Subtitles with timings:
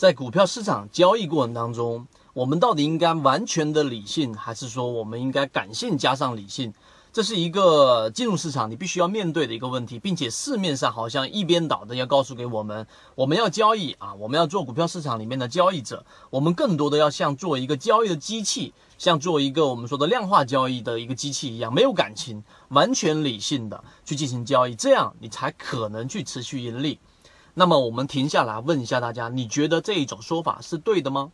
[0.00, 6.72] 在股票市场交易过程当中，我们到底应该完全的理性，还是说我们应该感性加上理性？
[7.12, 26.98] 这是一个进入市场你必须要面对的一个问题，并且市面上好像一边倒的要告诉给我们，我们要交易啊，我们要做股票市场里面的交易者，我们更多的要像做一个交易的机器，像做一个我们说的量化交易的一个机器一样，没有感情，完全理性的去进行交易，这样你才可能去持续盈利。
[27.60, 31.30] 那么我们停下来问一下大家，你觉得这一种说法是对的吗？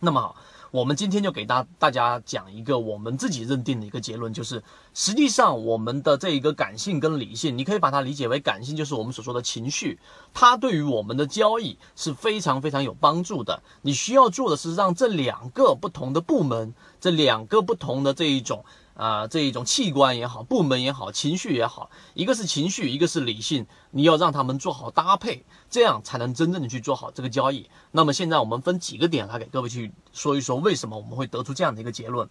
[0.00, 0.36] 那么好。
[0.70, 9.98] 我们今天就给大大家讲一个我们自己认定的一个结论，就是实际上我们的这一个感性跟理性，你可以把它理解为感性，就是我们所说的情绪，
[10.32, 13.62] 它对于我们的交易是非常非常有帮助的。
[13.82, 18.64] 你需要做的是让这两个不同的部门，这两个不同的这一种。
[18.94, 27.68] 啊，这一种器官也好，部门也好，情绪也好，一个是情绪，一个是理性，你要让他们做好搭配，这样才能真正的去做好这个交易。
[27.90, 32.28] 那么现在我们分几个点来给各位去说一说，为什么我们会得出这样的一个结论。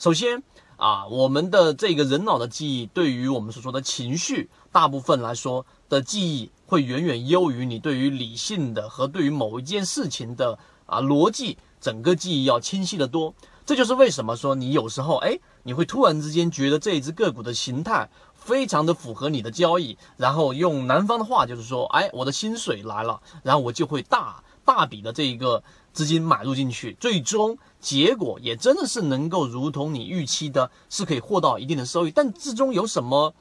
[0.00, 0.42] 首先
[0.76, 13.32] 啊，我们的这个人脑的记忆，对于我们所说的情绪，大部分来说的记忆会远远优于你对于理性的和对于某一件事情的啊逻辑，整个记忆要清晰的多。
[13.70, 15.38] 这就是为什么说你有时候哎。
[15.62, 33.34] 你会突然之间觉得这一只个股的形态非常的符合你的交易，然后用南方的话就是说，哎，我的薪水来了，然后我就会大大笔的这一个资金买入进去，最终结果也真的是能够如同你预期的，是可以获到一定的收益，但之中有什么？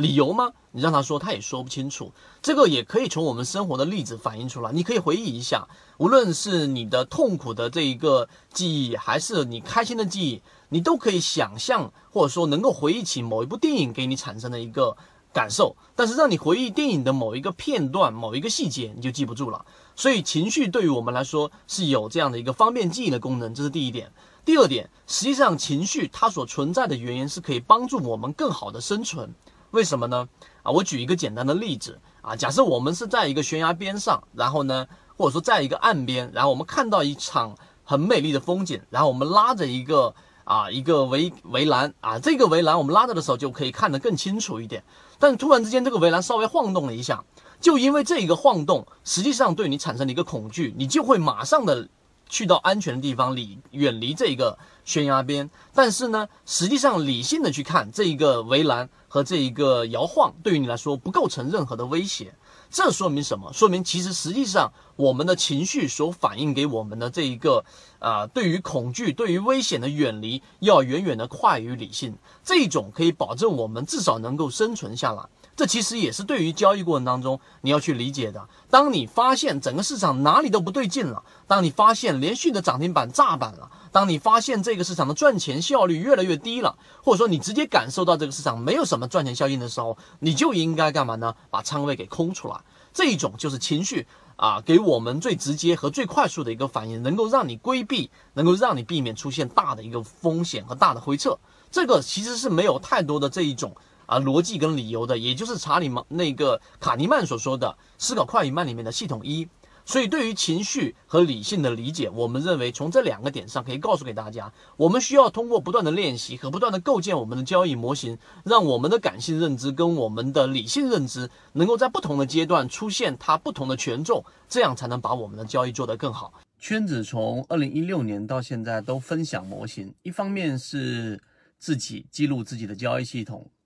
[0.00, 0.50] 理由吗？
[0.72, 2.12] 你让他说，他也说不清楚。
[2.42, 4.72] 这个也可以从我们生活的例子反映出来。
[4.72, 14.96] 你可以回忆一下，无论是你的痛苦的这一个记忆，还是你开心的记忆，你都可以想象，或者说能够回忆起某一部电影给你产生的一个
[15.32, 15.76] 感受。
[15.94, 19.64] 但是让你回忆电影的某一个片段、某一个细节，你就记不住了。
[19.96, 24.10] 所以情绪对于我们来说是有这样的一个方便记忆的功能，这是第一点。
[24.42, 29.34] 第二点，实际上情绪它所存在的原因是可以帮助我们更好的生存。
[29.70, 30.28] 为什么呢？
[30.62, 34.86] 啊，我举一个简单的例子啊，假设我们是在一个悬崖边上，然后呢，
[35.16, 40.14] 或者说在一个岸边，然后我们看到一场很美丽的风景，然后我们拉着一个
[40.44, 44.82] 啊一个围围栏啊，这个围栏我们拉着的时候就可以看得更清楚一点。
[45.18, 47.24] 但突然之间这个围栏稍微晃动了一下，
[47.60, 51.88] 就因为这一个晃动，实际上对你产生了一个恐惧，你就会马上的。
[52.30, 55.50] 去到安全的地方，离远离这个悬崖边。
[55.74, 62.32] 但是呢，实际上理性的去看，这一个围栏和这一个摇晃，对于你来说不构成任何的威胁。
[62.70, 63.52] 这说明什么？
[63.52, 67.64] 说明其实实际上我们的情绪所反映给我们的这一个，
[67.98, 72.16] 啊，对于恐惧、对于危险的远离，要远远的快于理性。
[72.44, 75.24] 这一种可以保证我们至少能够生存下来。
[75.60, 78.48] 这其实也是对于交易过程当中你要去理解的。
[78.70, 91.34] 当你发现整个市场哪里都不对劲了，当你发现连续的涨停板炸板了，当你发现这个市场的赚钱效率越来越低了，或者说你直接感受到这个市场没有什么赚钱效应的时候，你就应该干嘛呢？
[91.50, 92.56] 把仓位给空出来。
[92.94, 94.06] 这一种就是情绪
[94.36, 101.38] 啊，给我们最直接和最快速的一个反应，能够让你规避，能够让你避免出现大的一个风险和大的回撤。
[101.70, 103.76] 这个其实是没有太多的这一种。
[104.10, 109.48] 啊，逻辑跟理由的，也就是查理曼那个卡尼曼所说的“思考快与慢”里面的系统一。
[109.86, 126.32] 所以，对于情绪和理性的理解，我们认为从这两个点上可以告诉给大家，我们需要通过不断的练习和不断的构建我们的交易模型，让我们的感性认知跟我们的理性认知能够在不同的阶段出现它不同的权重，这样才能把我们的交易做得更好。
[126.58, 131.20] 圈子从二零一六年到现在都分享模型，一方面是
[131.58, 133.48] 自己记录自己的交易系统。